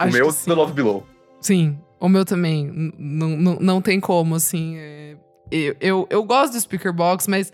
[0.00, 1.06] O meu, The Love Below.
[1.40, 2.92] Sim, o meu também.
[2.98, 4.76] Não, não tem como, assim.
[4.76, 5.16] É...
[5.52, 7.52] Eu, eu, eu gosto do Speaker Box, mas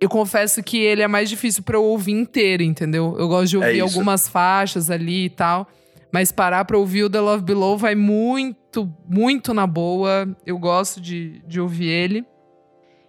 [0.00, 3.14] eu confesso que ele é mais difícil para eu ouvir inteiro, entendeu?
[3.16, 5.68] Eu gosto de é ouvir é algumas faixas ali e tal.
[6.16, 10.26] Mas parar pra ouvir o The Love Below vai muito, muito na boa.
[10.46, 12.24] Eu gosto de, de ouvir ele.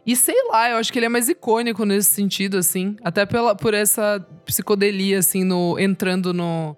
[0.05, 2.97] E sei lá, eu acho que ele é mais icônico nesse sentido, assim.
[3.01, 6.75] Até pela, por essa psicodelia, assim, no, entrando no,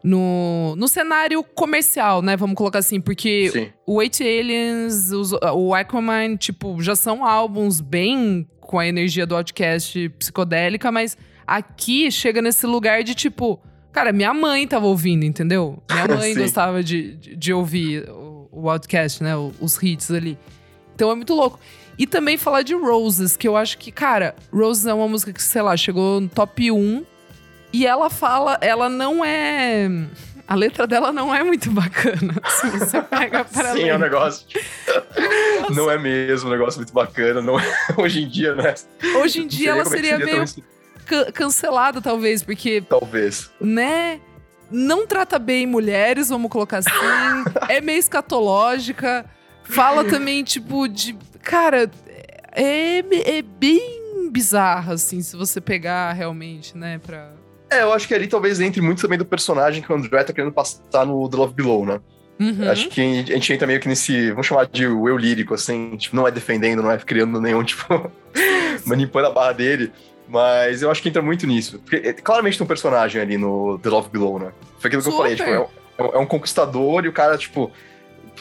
[0.00, 2.36] no, no cenário comercial, né?
[2.36, 3.72] Vamos colocar assim, porque Sim.
[3.84, 9.34] o Eight Aliens, os, o Aquaman, tipo, já são álbuns bem com a energia do
[9.34, 13.60] Outcast psicodélica, mas aqui chega nesse lugar de tipo.
[13.94, 15.80] Cara, minha mãe tava ouvindo, entendeu?
[15.88, 19.34] Minha mãe gostava de, de, de, ouvir o, o Outcast, né?
[19.60, 20.36] Os hits ali.
[20.96, 21.60] Então é muito louco.
[21.96, 25.40] E também falar de Roses, que eu acho que, cara, Roses é uma música que,
[25.40, 27.06] sei lá, chegou no top 1
[27.72, 29.88] e ela fala, ela não é.
[30.46, 32.34] A letra dela não é muito bacana.
[32.48, 33.88] Se você pega para Sim, ler.
[33.90, 34.44] é um negócio.
[35.72, 37.40] não é mesmo um negócio muito bacana.
[37.40, 37.64] Não é...
[37.96, 38.74] Hoje em dia, né?
[39.22, 40.44] Hoje em dia ela é seria, seria meio
[41.04, 42.80] can cancelada, talvez, porque.
[42.80, 43.50] Talvez.
[43.60, 44.20] Né?
[44.70, 46.90] Não trata bem mulheres, vamos colocar assim.
[47.68, 49.24] é meio escatológica.
[49.64, 51.16] Fala também, tipo, de.
[51.42, 51.90] Cara,
[52.52, 52.98] é,
[53.38, 57.30] é bem bizarra, assim, se você pegar realmente, né, pra
[57.74, 60.32] é, eu acho que ali talvez entre muito também do personagem que o André tá
[60.32, 62.00] querendo passar no The Love Below, né?
[62.38, 62.70] Uhum.
[62.70, 66.14] Acho que a gente entra meio que nesse, vamos chamar de eu lírico, assim, tipo,
[66.14, 68.10] não é defendendo, não é criando nenhum, tipo,
[68.86, 69.92] manipulando a barra dele.
[70.28, 71.78] Mas eu acho que entra muito nisso.
[71.78, 74.52] Porque é, claramente tem um personagem ali no The Love Below, né?
[74.78, 75.30] Foi aquilo que Super.
[75.30, 77.70] eu falei, tipo, é, é, é, um conquistador e o cara, tipo,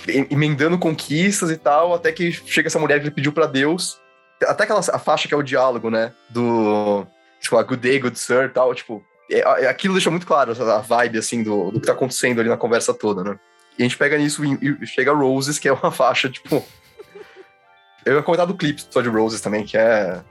[0.07, 3.99] emendando conquistas e tal, até que chega essa mulher que ele pediu para Deus.
[4.45, 6.13] Até aquela a faixa que é o diálogo, né?
[6.29, 7.05] Do.
[7.39, 10.51] Tipo, a Good Day, Good Sir e tal, tipo, é, é, aquilo deixa muito claro
[10.51, 13.39] a vibe, assim, do, do que tá acontecendo ali na conversa toda, né?
[13.77, 16.63] E a gente pega nisso e, chega Roses, que é uma faixa, tipo...
[18.05, 20.21] Eu ia comentar do clipe só de Roses também, que é...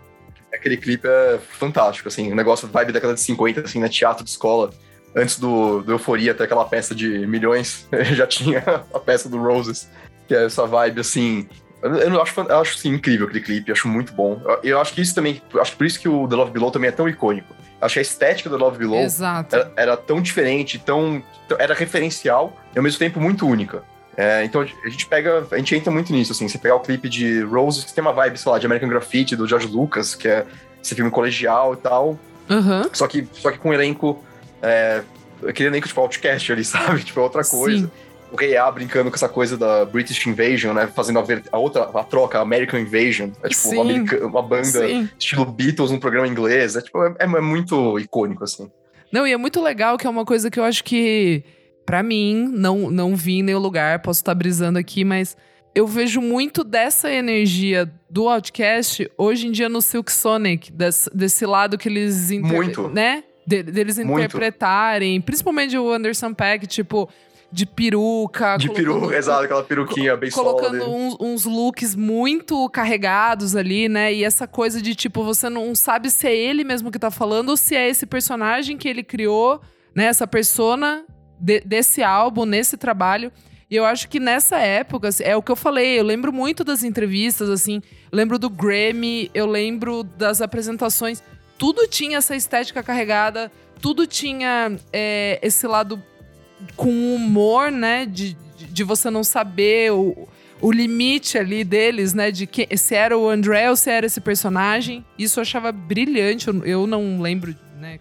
[0.52, 3.88] Aquele clipe é fantástico, assim, o um negócio vibe da década de 50, assim, né?
[3.88, 4.70] Teatro de escola.
[5.14, 8.62] Antes do, do Euforia, até aquela peça de milhões, já tinha
[8.92, 9.88] a peça do Roses.
[10.26, 11.48] Que é essa vibe, assim...
[11.82, 14.40] Eu, eu acho, eu acho assim, incrível aquele clipe, acho muito bom.
[14.44, 15.42] Eu, eu, acho que isso também...
[15.60, 17.54] Acho que por isso que o The Love Below também é tão icônico.
[17.80, 19.00] Acho que a estética do Love Below
[19.50, 21.22] era, era, tão diferente, tão...
[21.58, 23.82] Era referencial e ao mesmo tempo muito única.
[24.16, 26.46] É, então a gente pega, a gente entra muito nisso, assim.
[26.46, 29.46] Você pegar o clipe de Rose, tem uma vibe, sei lá, de American Graffiti, do
[29.46, 30.44] George Lucas, que é
[30.82, 32.18] esse filme colegial e tal.
[32.50, 32.90] Uhum.
[32.92, 34.22] Só, que, só que com um elenco.
[34.60, 35.02] É,
[35.46, 37.02] aquele elenco, tipo, Outcast ali, sabe?
[37.02, 37.86] Tipo, é outra coisa.
[37.86, 37.90] Sim.
[38.30, 40.86] O Rei A brincando com essa coisa da British Invasion, né?
[40.86, 43.30] Fazendo a, a outra, a troca, a American Invasion.
[43.42, 45.08] É tipo uma, america, uma, banda Sim.
[45.18, 46.74] estilo Beatles num programa inglês.
[46.76, 48.70] É tipo, é, é muito icônico, assim.
[49.12, 51.44] Não, e é muito legal que é uma coisa que eu acho que
[51.84, 55.36] para mim, não, não vi em nenhum lugar, posso estar brisando aqui, mas
[55.74, 61.46] eu vejo muito dessa energia do Outcast hoje em dia no Silk Sonic, desse, desse
[61.46, 62.30] lado que eles...
[62.30, 62.88] Muito.
[62.88, 63.24] Né?
[63.44, 67.08] De, deles interpretarem, principalmente o Anderson Pack, tipo
[67.52, 68.56] de peruca.
[68.56, 74.12] De peruca, exato, aquela peruquinha bem Colocando uns, uns, looks muito carregados ali, né?
[74.12, 77.50] E essa coisa de, tipo, você não sabe se é ele mesmo que tá falando
[77.50, 79.60] ou se é esse personagem que ele criou,
[79.94, 80.04] né?
[80.04, 81.04] Essa persona
[81.42, 83.32] de, desse álbum, nesse trabalho.
[83.68, 86.62] E eu acho que nessa época, assim, é o que eu falei, eu lembro muito
[86.62, 91.22] das entrevistas, assim, lembro do Grammy, eu lembro das apresentações.
[91.58, 93.50] Tudo tinha essa estética carregada,
[93.80, 96.00] tudo tinha é, esse lado
[96.76, 98.06] com humor, né?
[98.06, 100.28] De, de você não saber o,
[100.60, 102.30] o limite ali deles, né?
[102.30, 105.04] De que, se era o André ou se era esse personagem.
[105.18, 106.46] Isso eu achava brilhante.
[106.46, 107.98] Eu, eu não lembro, né?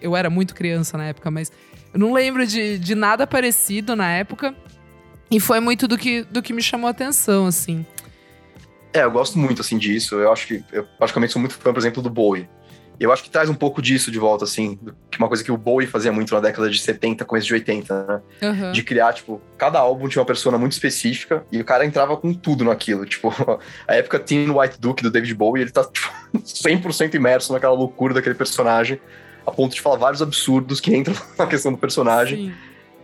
[0.00, 1.52] Eu era muito criança na época, mas
[1.92, 4.54] eu não lembro de, de nada parecido na época.
[5.30, 7.86] E foi muito do que, do que me chamou a atenção, assim.
[8.92, 10.16] É, eu gosto muito, assim, disso.
[10.16, 10.64] Eu acho que...
[10.72, 12.48] Eu praticamente sou muito fã, por exemplo, do Bowie.
[12.98, 14.78] Eu acho que traz um pouco disso de volta, assim.
[15.10, 18.06] Que uma coisa que o Bowie fazia muito na década de 70, começo de 80,
[18.06, 18.20] né?
[18.42, 18.72] Uhum.
[18.72, 22.34] De criar, tipo, cada álbum tinha uma persona muito específica e o cara entrava com
[22.34, 23.06] tudo naquilo.
[23.06, 23.32] Tipo,
[23.88, 28.12] a época Teen White Duke do David Bowie, ele tá, tipo, 100% imerso naquela loucura
[28.12, 29.00] daquele personagem
[29.46, 32.46] a ponto de falar vários absurdos que entram na questão do personagem.
[32.46, 32.54] Sim.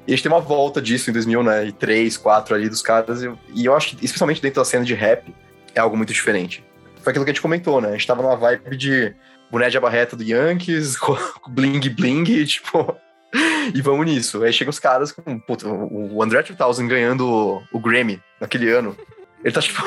[0.06, 3.22] E a gente tem uma volta disso em 2003, 2004 ali dos caras.
[3.22, 5.34] E, e eu acho que, especialmente dentro da cena de rap,
[5.74, 6.64] é algo muito diferente.
[7.02, 7.88] Foi aquilo que a gente comentou, né?
[7.88, 9.14] A gente tava numa vibe de
[9.50, 10.96] boné de abarreta do Yankees,
[11.48, 12.96] bling bling, tipo.
[13.74, 14.42] e vamos nisso.
[14.42, 15.40] Aí chegam os caras com.
[16.12, 18.96] O André 3000 ganhando o Grammy naquele ano.
[19.44, 19.80] Ele tá, tipo,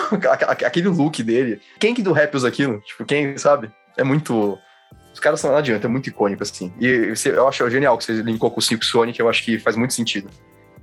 [0.66, 1.62] aquele look dele.
[1.80, 2.80] Quem que do rap usa aquilo?
[2.82, 3.70] Tipo, quem, sabe?
[3.98, 4.58] É muito
[5.13, 6.72] os caras não adianta, é muito icônico, assim.
[6.80, 9.76] E eu acho genial que você linkou com o Silk Sonic, eu acho que faz
[9.76, 10.30] muito sentido.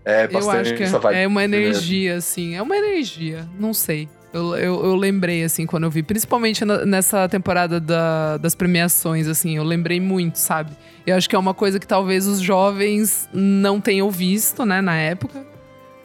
[0.05, 1.19] É bastante eu acho que essa vibe.
[1.19, 2.55] É uma energia, assim.
[2.55, 4.09] É uma energia, não sei.
[4.33, 6.03] Eu, eu, eu, lembrei, assim, quando eu vi.
[6.03, 9.57] Principalmente nessa temporada da, das premiações, assim.
[9.57, 10.71] Eu lembrei muito, sabe?
[11.05, 14.97] Eu acho que é uma coisa que talvez os jovens não tenham visto, né, na
[14.97, 15.45] época.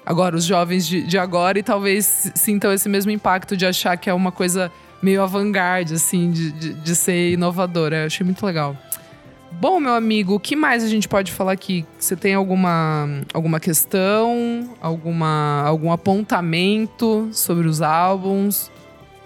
[0.04, 4.10] Agora, os jovens de, de agora e talvez sintam esse mesmo impacto de achar que
[4.10, 8.02] é uma coisa meio avant-garde, assim, de, de, de, ser inovadora.
[8.02, 8.76] Eu achei muito legal.
[9.52, 11.86] Bom, meu amigo, o que mais a gente pode falar aqui?
[12.00, 18.72] Você tem alguma, alguma questão, alguma, algum apontamento sobre os álbuns?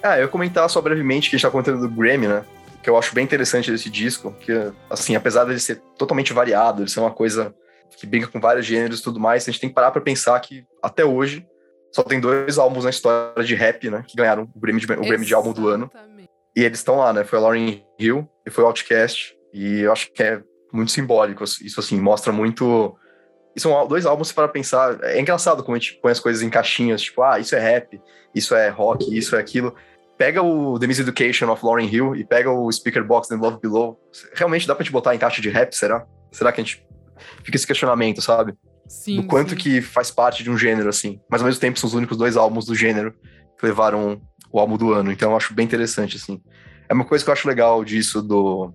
[0.02, 2.44] Ah, eu comentar só brevemente que a gente tá contando do Grammy, né?
[2.82, 4.52] Que eu acho bem interessante desse disco, que,
[4.90, 7.54] assim, apesar de ser totalmente variado, ele ser uma coisa
[7.98, 10.40] que brinca com vários gêneros e tudo mais, a gente tem que parar pra pensar
[10.40, 11.46] que, até hoje,
[11.96, 14.04] só tem dois álbuns na história de rap, né?
[14.06, 15.90] Que ganharam o Grammy de, o Grammy de álbum do ano.
[16.54, 17.24] E eles estão lá, né?
[17.24, 19.34] Foi a Lauryn Hill e foi o Outcast.
[19.54, 20.42] E eu acho que é
[20.74, 21.46] muito simbólico.
[21.46, 22.98] Isso, assim, mostra muito.
[23.56, 25.02] E são dois álbuns para pensar.
[25.04, 28.02] É engraçado como a gente põe as coisas em caixinhas, tipo, ah, isso é rap,
[28.36, 29.74] isso é rock, isso é aquilo.
[30.18, 33.98] Pega o The Miseducation of Lauryn Hill e pega o Speaker Box and Love Below.
[34.34, 36.06] Realmente dá pra te botar em caixa de rap, será?
[36.30, 36.86] Será que a gente.
[37.42, 38.54] Fica esse questionamento, sabe?
[38.88, 39.56] Sim, do quanto sim.
[39.56, 41.20] que faz parte de um gênero, assim.
[41.30, 43.14] Mas ao mesmo tempo são os únicos dois álbuns do gênero
[43.58, 44.22] que levaram
[44.52, 45.12] o álbum do ano.
[45.12, 46.42] Então eu acho bem interessante, assim.
[46.88, 48.74] É uma coisa que eu acho legal disso, do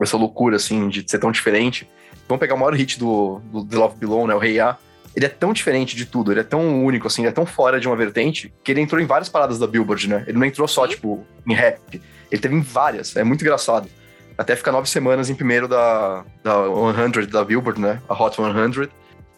[0.00, 1.88] essa loucura, assim, de ser tão diferente.
[2.28, 4.34] Vamos pegar o maior hit do, do The Love Below, né?
[4.34, 4.78] O Rei hey A.
[5.14, 7.78] Ele é tão diferente de tudo, ele é tão único, assim, ele é tão fora
[7.78, 10.24] de uma vertente, que ele entrou em várias paradas da Billboard, né?
[10.26, 12.02] Ele não entrou só, tipo, em rap.
[12.32, 13.14] Ele teve em várias.
[13.14, 13.88] É muito engraçado.
[14.36, 16.64] Até ficar nove semanas em primeiro da, da
[17.12, 18.02] 100 da Billboard, né?
[18.08, 18.52] A Hot 100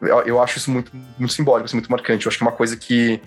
[0.00, 2.26] eu, eu acho isso muito, muito simbólico, assim, muito marcante.
[2.26, 3.20] Eu acho que é uma coisa que,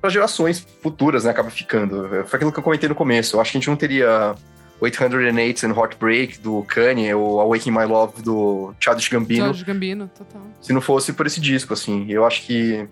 [0.00, 2.24] para gerações futuras, né, acaba ficando.
[2.26, 3.36] Foi aquilo que eu comentei no começo.
[3.36, 4.34] Eu acho que a gente não teria
[4.80, 9.44] 808 and Heartbreak do Kanye ou Awakening My Love do Childish Gambino.
[9.44, 10.42] Childish Gambino, total.
[10.60, 12.06] Se não fosse por esse disco, assim.
[12.10, 12.88] Eu acho que.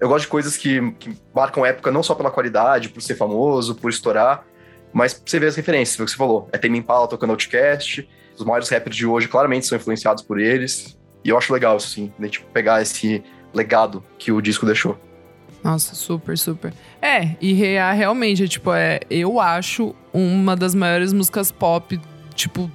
[0.00, 3.76] Eu gosto de coisas que, que marcam época não só pela qualidade, por ser famoso,
[3.76, 4.44] por estourar,
[4.92, 6.48] mas você vê as referências, foi o que você falou.
[6.50, 10.98] É Tame Impala tocando Outcast, os maiores rappers de hoje claramente são influenciados por eles.
[11.24, 13.22] E eu acho legal isso, sim, de tipo, pegar esse
[13.54, 14.98] legado que o disco deixou.
[15.62, 16.74] Nossa, super, super.
[17.00, 22.00] É, e Rea realmente, tipo, é, eu acho uma das maiores músicas pop,
[22.34, 22.70] tipo,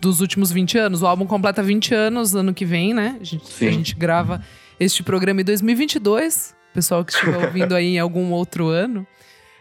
[0.00, 1.02] dos últimos 20 anos.
[1.02, 3.16] O álbum completa 20 anos ano que vem, né?
[3.20, 4.44] A gente, a gente grava
[4.78, 6.54] este programa em 2022.
[6.74, 9.06] Pessoal que estiver ouvindo aí em algum outro ano.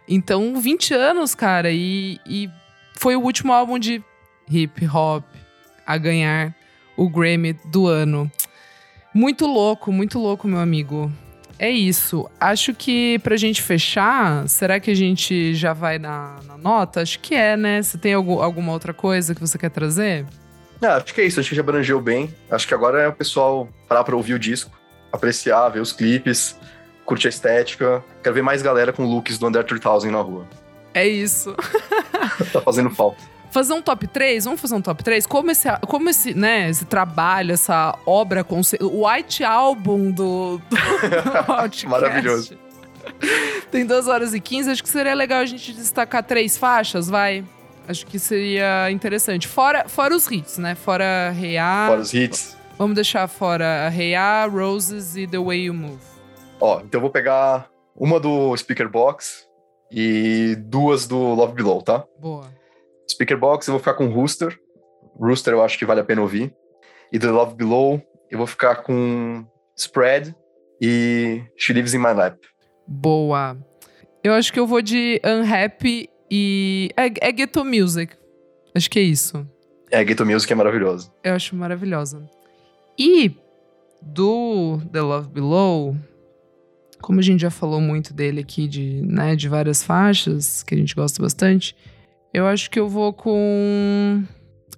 [0.08, 2.49] Então, 20 anos, cara, e, e
[2.95, 4.03] foi o último álbum de
[4.49, 5.23] hip hop
[5.86, 6.55] a ganhar
[7.00, 8.30] o Grammy do ano.
[9.14, 11.12] Muito louco, muito louco, meu amigo.
[11.58, 12.30] É isso.
[12.40, 17.02] Acho que pra gente fechar, será que a gente já vai na, na nota?
[17.02, 17.82] Acho que é, né?
[17.82, 20.26] Você tem algum, alguma outra coisa que você quer trazer?
[20.82, 21.40] Ah, acho que é isso.
[21.40, 22.34] Acho que já abrangeu bem.
[22.52, 24.72] Acho que agora é o pessoal parar pra ouvir o disco,
[25.12, 26.58] apreciar, ver os clipes,
[27.06, 28.04] curtir a estética.
[28.22, 30.48] Quero ver mais galera com looks do Under 3000 na rua.
[30.94, 31.56] É isso.
[32.52, 35.26] tá fazendo falta fazer um top 3, vamos fazer um top 3?
[35.26, 38.46] Como esse, como esse, né, esse trabalho, essa obra,
[38.82, 40.78] o White Album do, do
[41.90, 42.58] Maravilhoso.
[43.72, 47.44] Tem 2 horas e 15, acho que seria legal a gente destacar três faixas, vai.
[47.88, 49.48] Acho que seria interessante.
[49.48, 50.76] Fora, fora os hits, né?
[50.76, 51.88] Fora Reia.
[51.88, 52.56] Fora os hits.
[52.78, 56.00] Vamos deixar fora Reia, Roses e The Way You Move.
[56.62, 59.48] Ó, então eu vou pegar uma do Speaker Box
[59.92, 62.06] e duas do Love Below, tá?
[62.20, 62.59] Boa.
[63.10, 64.58] Speaker Box eu vou ficar com Rooster.
[65.19, 66.54] Rooster eu acho que vale a pena ouvir.
[67.12, 69.45] E The Love Below eu vou ficar com
[69.76, 70.36] Spread
[70.82, 72.38] e She Lives in My Lap.
[72.88, 73.58] Boa.
[74.24, 76.89] Eu acho que eu vou de Unhappy e.
[76.95, 78.13] É, é Ghetto Music.
[78.76, 79.48] Acho que é isso.
[79.91, 81.12] É, Ghetto Music é maravilhosa.
[81.24, 82.30] Eu acho maravilhosa.
[82.98, 83.36] E
[84.02, 85.95] do The Love Below,
[87.02, 90.78] como a gente já falou muito dele aqui, de, né, de várias faixas, que a
[90.78, 91.76] gente gosta bastante,
[92.34, 94.24] eu acho que eu vou com.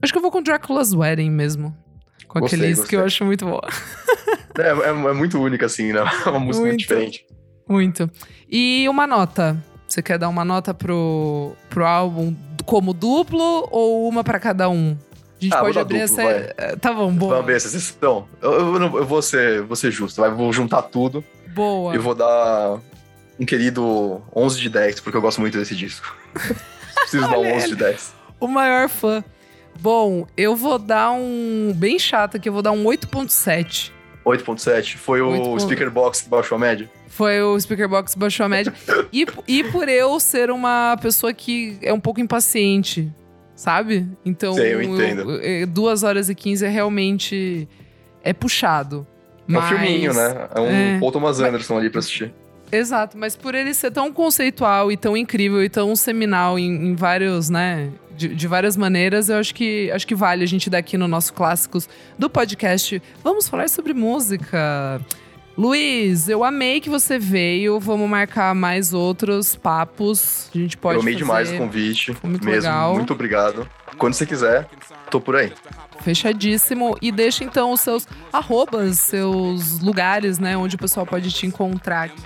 [0.01, 1.75] Acho que eu vou com Dracula's Wedding mesmo.
[2.27, 2.89] Com gostei, aqueles gostei.
[2.89, 3.67] que eu acho muito boa.
[4.59, 6.01] É, é, é, muito única, assim, né?
[6.25, 7.25] É uma música muito, diferente.
[7.67, 8.11] Muito.
[8.49, 9.57] E uma nota.
[9.87, 12.35] Você quer dar uma nota pro, pro álbum
[12.65, 14.97] como duplo ou uma para cada um?
[15.39, 16.53] A gente ah, pode abrir duplo, essa.
[16.57, 16.75] Vai.
[16.75, 17.29] Tá bom, boa.
[17.29, 18.27] Vamos abrir essa sessão.
[18.41, 21.23] Eu, eu, eu, vou, ser, vou ser justo, vai, vou juntar tudo.
[21.55, 21.95] Boa.
[21.95, 22.77] E vou dar
[23.39, 26.13] um querido 11 de 10, porque eu gosto muito desse disco.
[27.11, 28.13] Preciso dar um 11 de 10.
[28.39, 29.23] O maior fã.
[29.79, 31.73] Bom, eu vou dar um.
[31.75, 33.91] Bem chato aqui, eu vou dar um 8,7.
[34.25, 34.95] 8.7.
[34.97, 35.49] Foi 8.
[35.49, 36.89] o Speaker Box que baixou a média?
[37.07, 38.73] Foi o Speaker Box que baixou a média.
[39.11, 43.11] e, e por eu ser uma pessoa que é um pouco impaciente,
[43.55, 44.07] sabe?
[44.23, 45.31] Então, Sei, eu entendo.
[45.41, 47.67] Eu, 2 horas e 15 é realmente.
[48.23, 49.05] É puxado.
[49.49, 50.47] É um filminho, né?
[50.53, 52.33] É um é, Paul Thomas Anderson mas, ali pra assistir.
[52.71, 56.95] Exato, mas por ele ser tão conceitual e tão incrível e tão seminal em, em
[56.95, 57.89] vários, né?
[58.15, 61.07] De, de, várias maneiras, eu acho que acho que vale a gente dar aqui no
[61.07, 63.01] nosso clássicos do podcast.
[63.23, 65.01] Vamos falar sobre música.
[65.57, 67.79] Luiz, eu amei que você veio.
[67.79, 70.49] Vamos marcar mais outros papos.
[70.53, 70.95] A gente pode.
[70.95, 71.23] Eu amei fazer.
[71.23, 72.13] demais o convite.
[72.13, 72.61] Foi muito mesmo.
[72.61, 72.95] legal.
[72.95, 73.67] Muito obrigado.
[73.97, 74.67] Quando você quiser,
[75.09, 75.51] tô por aí.
[76.01, 76.97] Fechadíssimo.
[77.01, 82.03] E deixa então os seus arrobas, seus lugares, né, onde o pessoal pode te encontrar
[82.03, 82.21] aqui.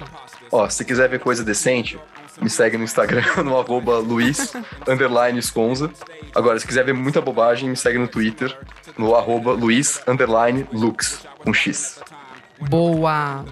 [0.51, 1.99] Ó, se quiser ver coisa decente,
[2.41, 4.53] me segue no Instagram, no arroba Luiz,
[4.87, 5.89] underline Sconza.
[6.33, 8.57] Agora, se quiser ver muita bobagem, me segue no Twitter,
[8.97, 11.99] no arroba Luiz, underline Lux, com X.
[12.69, 13.45] Boa!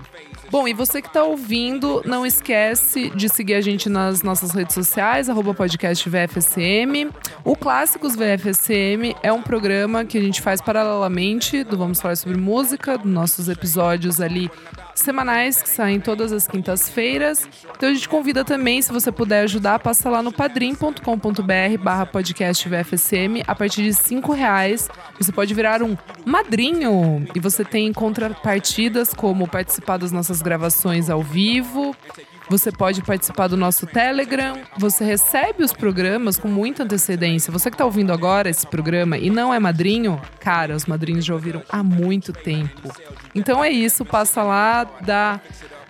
[0.50, 4.76] Bom, e você que está ouvindo, não esquece de seguir a gente nas nossas redes
[4.76, 7.12] sociais, arroba podcast VFSM.
[7.44, 12.38] O Clássicos VFSM é um programa que a gente faz paralelamente do Vamos Falar Sobre
[12.38, 14.52] Música, dos nossos episódios ali
[14.96, 17.48] semanais que saem todas as quintas-feiras.
[17.76, 22.68] Então a gente convida também, se você puder ajudar, passa lá no padrim.com.br barra podcast
[22.68, 23.44] VFSM.
[23.48, 29.48] A partir de cinco reais você pode virar um madrinho e você tem contrapartidas como
[29.48, 31.96] participar das nossas gravações ao vivo,
[32.50, 34.58] você pode participar do nosso Telegram.
[34.78, 37.52] Você recebe os programas com muita antecedência.
[37.52, 41.34] Você que está ouvindo agora esse programa e não é madrinho, cara, os madrinhos já
[41.34, 42.92] ouviram há muito tempo.
[43.34, 45.40] Então é isso, passa lá, dá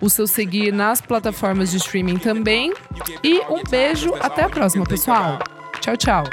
[0.00, 2.72] o seu seguir nas plataformas de streaming também.
[3.22, 5.38] E um beijo, até a próxima, pessoal.
[5.80, 6.24] Tchau, tchau.